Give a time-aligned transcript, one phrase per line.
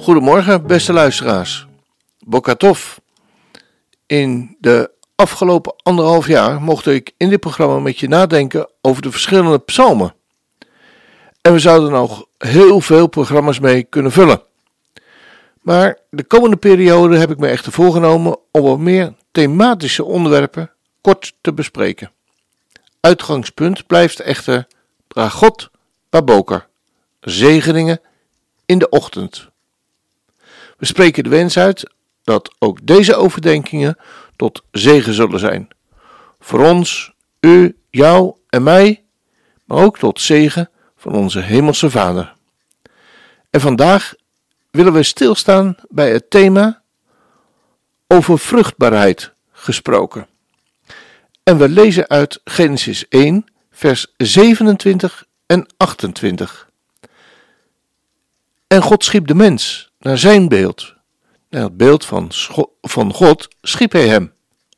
[0.00, 1.66] Goedemorgen, beste luisteraars.
[2.18, 2.96] Bokatov.
[4.06, 9.10] In de afgelopen anderhalf jaar mocht ik in dit programma met je nadenken over de
[9.10, 10.14] verschillende psalmen.
[11.40, 14.42] En we zouden nog heel veel programma's mee kunnen vullen.
[15.60, 20.70] Maar de komende periode heb ik me echter voorgenomen om wat meer thematische onderwerpen
[21.00, 22.10] kort te bespreken.
[23.00, 24.66] Uitgangspunt blijft echter
[25.08, 25.70] Bragot
[26.10, 26.68] Baboker,
[27.20, 28.00] zegeningen
[28.66, 29.48] in de ochtend.
[30.80, 31.92] We spreken de wens uit
[32.22, 33.96] dat ook deze overdenkingen
[34.36, 35.68] tot zegen zullen zijn.
[36.38, 39.04] Voor ons, u, jou en mij,
[39.64, 42.34] maar ook tot zegen van onze Hemelse Vader.
[43.50, 44.14] En vandaag
[44.70, 46.82] willen we stilstaan bij het thema
[48.06, 50.26] over vruchtbaarheid gesproken.
[51.42, 56.68] En we lezen uit Genesis 1, vers 27 en 28.
[58.66, 60.94] En God schiep de mens naar zijn beeld.
[61.48, 62.28] Naar het beeld van,
[62.80, 64.32] van God schiep hij hem.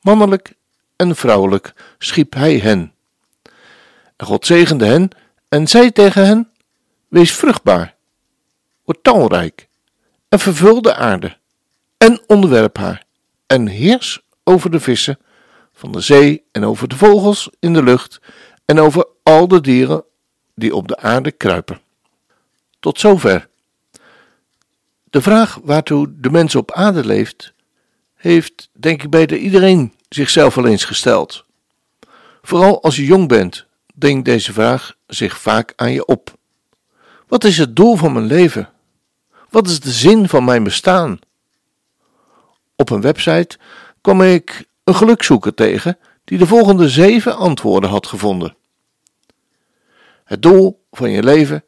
[0.00, 0.54] Mannelijk
[0.96, 2.92] en vrouwelijk schiep hij hen.
[4.16, 5.10] En God zegende hen
[5.48, 6.50] en zei tegen hen:
[7.08, 7.94] Wees vruchtbaar,
[8.84, 9.68] word talrijk
[10.28, 11.36] en vervul de aarde
[11.96, 13.04] en onderwerp haar
[13.46, 15.18] en heers over de vissen
[15.72, 18.20] van de zee en over de vogels in de lucht
[18.64, 20.04] en over al de dieren
[20.54, 21.80] die op de aarde kruipen.
[22.80, 23.48] Tot zover.
[25.14, 27.52] De vraag waartoe de mens op aarde leeft,
[28.14, 31.44] heeft denk ik bij iedereen zichzelf al eens gesteld.
[32.42, 36.36] Vooral als je jong bent, denkt deze vraag zich vaak aan je op.
[37.28, 38.70] Wat is het doel van mijn leven?
[39.50, 41.18] Wat is de zin van mijn bestaan?
[42.76, 43.58] Op een website
[44.00, 48.56] kwam ik een gelukzoeker tegen die de volgende zeven antwoorden had gevonden.
[50.24, 51.64] Het doel van je leven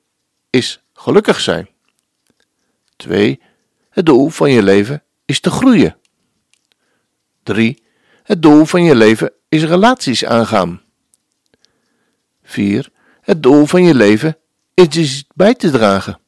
[0.50, 1.68] is gelukkig zijn.
[2.96, 3.40] 2.
[3.96, 5.96] Het doel van je leven is te groeien.
[7.42, 7.82] 3.
[8.22, 10.82] Het doel van je leven is relaties aangaan.
[12.42, 12.90] 4.
[13.20, 14.38] Het doel van je leven
[14.74, 16.20] is iets bij te dragen.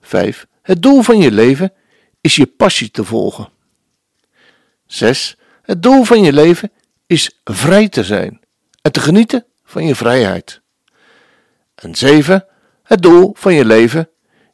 [0.00, 0.46] 5.
[0.62, 1.72] Het doel van je leven
[2.20, 3.48] is je passie te volgen.
[4.86, 5.36] 6.
[5.62, 6.72] Het doel van je leven
[7.06, 8.40] is vrij te zijn
[8.82, 10.60] en te genieten van je vrijheid.
[11.74, 12.46] En 7.
[12.82, 14.10] Het doel van je leven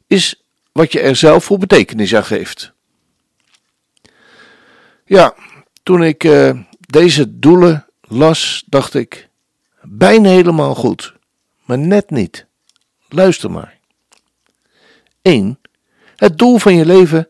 [0.07, 0.44] is
[0.75, 2.73] wat je er zelf voor betekenis aan geeft.
[5.05, 5.35] Ja,
[5.83, 9.29] toen ik uh, deze doelen las, dacht ik:
[9.81, 11.13] bijna helemaal goed,
[11.65, 12.45] maar net niet.
[13.09, 13.77] Luister maar.
[15.21, 15.59] 1.
[16.15, 17.29] Het doel van je leven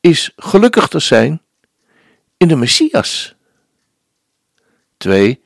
[0.00, 1.42] is gelukkig te zijn
[2.36, 3.34] in de Messias.
[4.96, 5.42] 2.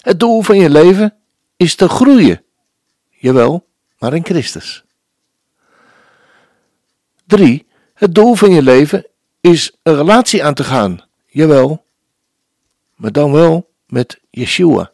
[0.00, 1.16] Het doel van je leven
[1.56, 2.44] is te groeien.
[3.08, 3.66] Jawel,
[3.98, 4.84] maar in Christus.
[7.30, 7.66] 3.
[7.94, 9.06] Het doel van je leven
[9.40, 11.04] is een relatie aan te gaan.
[11.26, 11.84] Jawel,
[12.96, 14.92] maar dan wel met Yeshua.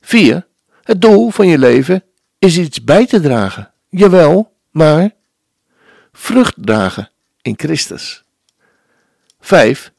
[0.00, 0.46] 4.
[0.82, 2.04] Het doel van je leven
[2.38, 3.72] is iets bij te dragen.
[3.88, 5.14] Jawel, maar
[6.12, 7.10] vrucht dragen
[7.42, 8.22] in Christus.
[9.40, 9.92] 5.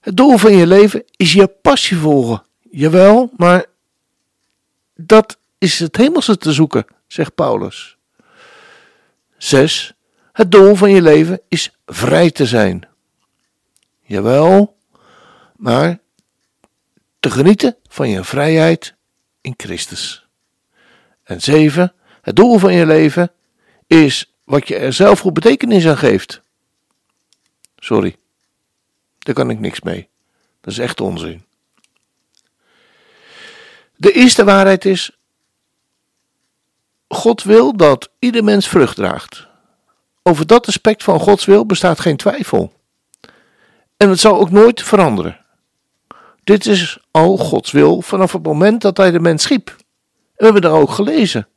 [0.00, 2.42] Het doel van je leven is je passie volgen.
[2.70, 3.64] Jawel, maar
[4.94, 7.96] dat is het hemelse te zoeken, zegt Paulus.
[9.44, 9.92] 6.
[10.32, 12.88] Het doel van je leven is vrij te zijn.
[14.02, 14.76] Jawel,
[15.56, 15.98] maar
[17.20, 18.94] te genieten van je vrijheid
[19.40, 20.26] in Christus.
[21.22, 21.94] En 7.
[22.22, 23.32] Het doel van je leven
[23.86, 26.40] is wat je er zelf voor betekenis aan geeft.
[27.76, 28.16] Sorry,
[29.18, 30.08] daar kan ik niks mee.
[30.60, 31.44] Dat is echt onzin.
[33.96, 35.18] De eerste waarheid is:
[37.14, 39.48] God wil dat ieder mens vrucht draagt.
[40.22, 42.72] Over dat aspect van Gods wil bestaat geen twijfel.
[43.96, 45.40] En het zal ook nooit veranderen.
[46.44, 49.76] Dit is al Gods wil vanaf het moment dat Hij de mens schiep.
[50.36, 51.48] We hebben daar ook gelezen.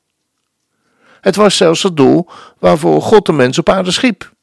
[1.22, 2.30] Het was zelfs het doel
[2.60, 4.36] waarvoor God de mens op aarde schiep.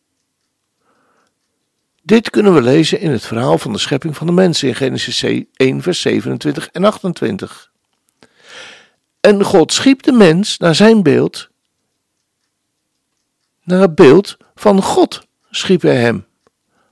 [2.02, 5.22] Dit kunnen we lezen in het verhaal van de schepping van de mens in Genesis
[5.54, 7.72] 1, vers 27 en 28.
[9.24, 11.48] En God schiep de mens naar zijn beeld.
[13.62, 16.26] Naar het beeld van God schiep hij hem.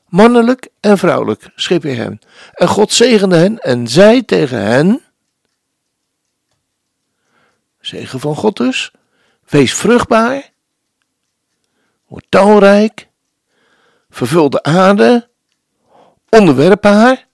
[0.08, 2.19] Mannelijk en vrouwelijk schiep hij hen.
[2.52, 5.02] En God zegende hen en zei tegen hen:
[7.81, 8.93] Zegen van God dus,
[9.49, 10.50] wees vruchtbaar,
[12.06, 13.08] word talrijk,
[14.11, 15.29] vervul de aarde,
[16.29, 17.26] onderwerp haar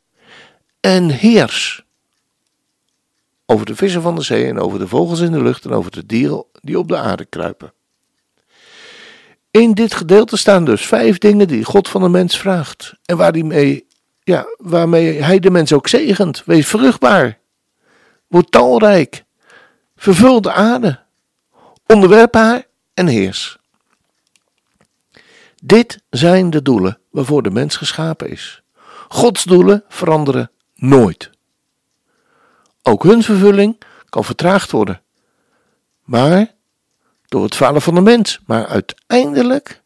[0.81, 1.87] en heers
[3.51, 5.91] over de vissen van de zee en over de vogels in de lucht en over
[5.91, 7.73] de dieren die op de aarde kruipen.
[9.51, 12.95] In dit gedeelte staan dus vijf dingen die God van de mens vraagt.
[13.05, 13.33] En waar
[14.23, 16.43] ja, waarmee hij de mens ook zegent.
[16.45, 17.39] Wees vruchtbaar.
[18.27, 19.25] Word talrijk.
[19.97, 21.01] Vervul de aarde.
[21.87, 23.59] Onderwerp haar en heers.
[25.63, 28.63] Dit zijn de doelen waarvoor de mens geschapen is.
[29.09, 31.31] Gods doelen veranderen nooit.
[32.89, 35.03] Ook hun vervulling kan vertraagd worden.
[36.05, 36.55] Maar
[37.27, 38.41] door het falen van de mens.
[38.47, 39.83] Maar uiteindelijk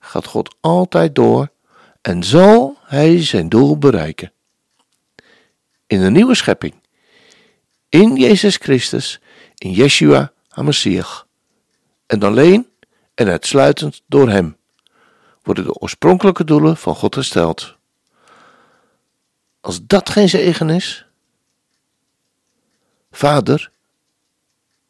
[0.00, 1.48] gaat God altijd door
[2.00, 4.32] en zal hij zijn doel bereiken.
[5.86, 6.74] In een nieuwe schepping.
[7.88, 9.20] In Jezus Christus,
[9.54, 11.26] in Yeshua HaMashiach.
[12.06, 12.68] En alleen
[13.14, 14.56] en uitsluitend door Hem
[15.42, 17.76] worden de oorspronkelijke doelen van God gesteld.
[19.60, 21.06] Als dat geen zegen is,
[23.16, 23.70] Vader,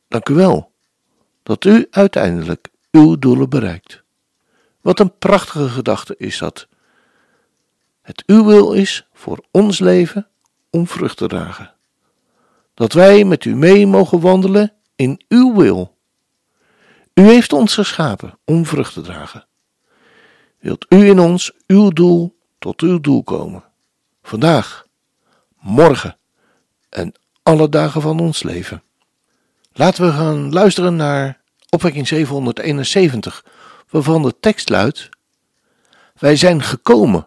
[0.08, 0.72] dank u wel
[1.42, 4.02] dat u uiteindelijk uw doelen bereikt.
[4.80, 6.68] Wat een prachtige gedachte is dat.
[8.02, 10.28] Het uw wil is voor ons leven
[10.70, 11.74] om vrucht te dragen.
[12.74, 15.96] Dat wij met u mee mogen wandelen in uw wil.
[17.14, 19.46] U heeft ons geschapen om vrucht te dragen.
[20.58, 23.64] Wilt u in ons uw doel tot uw doel komen?
[24.22, 24.86] Vandaag,
[25.60, 26.16] morgen
[26.88, 28.82] en alle dagen van ons leven.
[29.72, 33.44] Laten we gaan luisteren naar opwekking 771,
[33.88, 35.08] waarvan de tekst luidt:
[36.18, 37.26] Wij zijn gekomen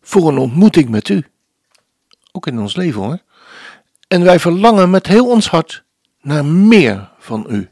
[0.00, 1.26] voor een ontmoeting met u.
[2.32, 3.18] Ook in ons leven hoor.
[4.08, 5.84] En wij verlangen met heel ons hart
[6.20, 7.70] naar meer van u.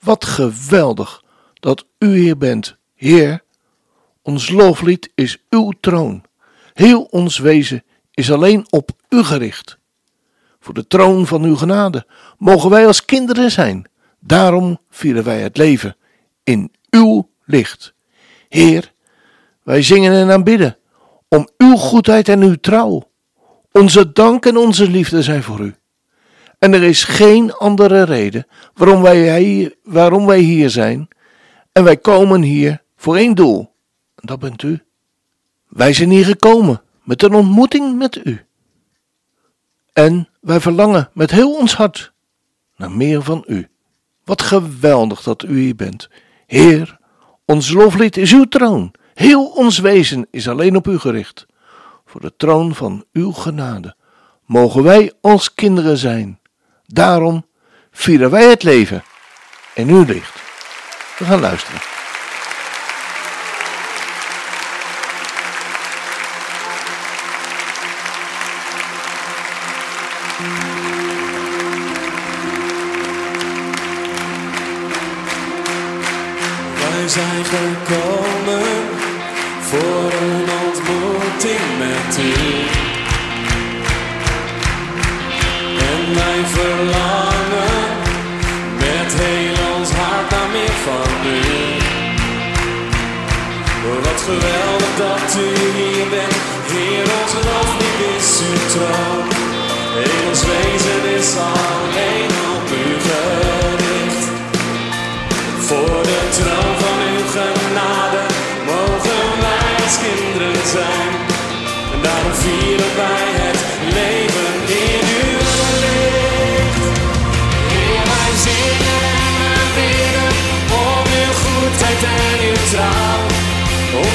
[0.00, 1.24] Wat geweldig
[1.54, 3.42] dat u hier bent, Heer.
[4.22, 6.24] Ons looflied is uw troon.
[6.72, 9.80] Heel ons wezen is alleen op u gericht
[10.62, 12.06] voor de troon van uw genade.
[12.38, 13.86] Mogen wij als kinderen zijn.
[14.20, 15.96] Daarom vieren wij het leven
[16.44, 17.94] in uw licht.
[18.48, 18.92] Heer,
[19.62, 20.76] wij zingen en aanbidden
[21.28, 23.10] om uw goedheid en uw trouw.
[23.72, 25.74] Onze dank en onze liefde zijn voor u.
[26.58, 31.08] En er is geen andere reden waarom wij, waarom wij hier zijn.
[31.72, 33.58] En wij komen hier voor één doel.
[34.14, 34.82] En dat bent u.
[35.68, 38.44] Wij zijn hier gekomen met een ontmoeting met u.
[39.92, 42.12] En wij verlangen met heel ons hart
[42.76, 43.68] naar meer van u.
[44.24, 46.08] Wat geweldig dat u hier bent.
[46.46, 46.98] Heer,
[47.44, 48.94] ons loflied is uw troon.
[49.14, 51.46] Heel ons wezen is alleen op u gericht.
[52.06, 53.96] Voor de troon van uw genade
[54.46, 56.40] mogen wij als kinderen zijn.
[56.86, 57.46] Daarom
[57.90, 59.02] vieren wij het leven
[59.74, 60.34] in uw licht.
[61.18, 61.91] We gaan luisteren.
[77.12, 78.68] Zijn gekomen
[79.60, 82.32] voor een ontmoeting met u.
[85.90, 87.82] En wij verlangen
[88.78, 91.40] met heel ons hart naar meer van u.
[94.02, 96.36] Wat geweldig dat u hier bent,
[96.70, 98.21] Heer, ons geloof niet is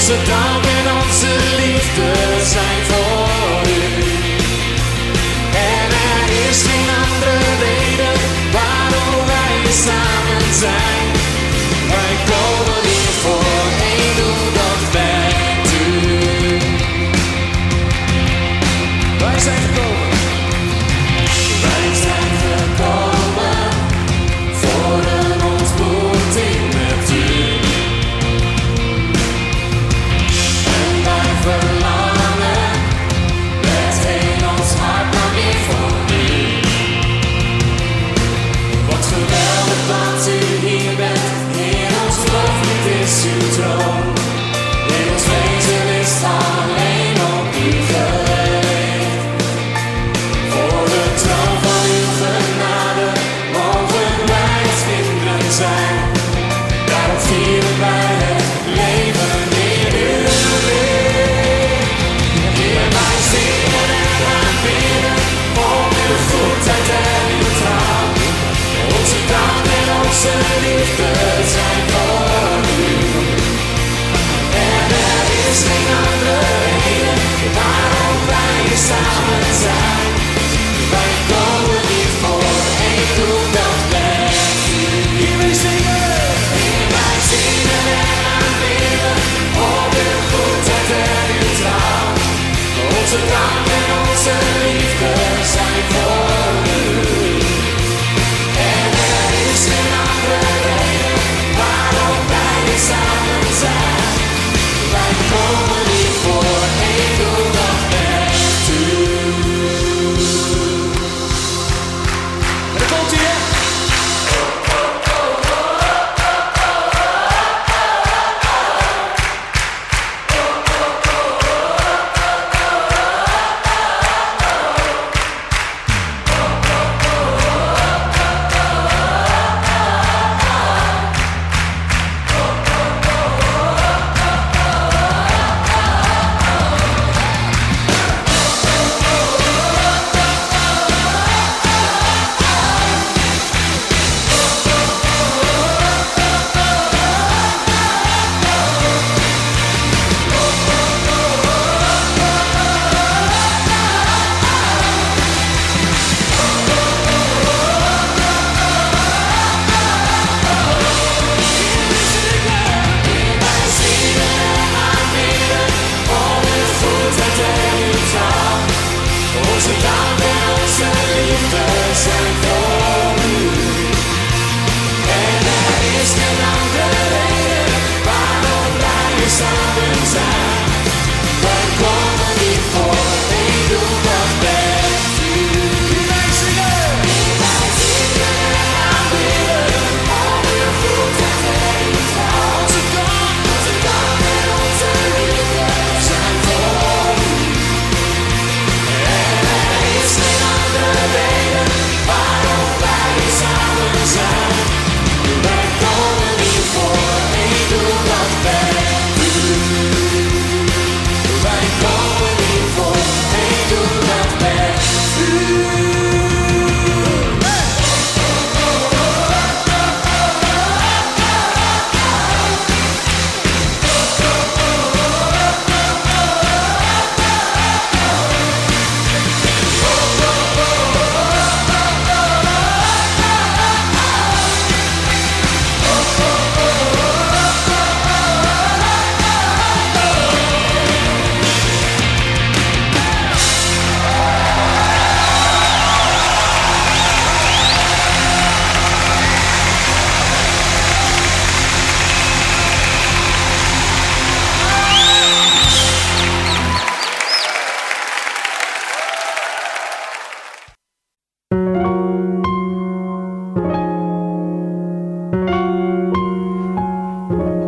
[0.07, 2.11] Onze dank en onze liefde
[2.45, 2.76] zijn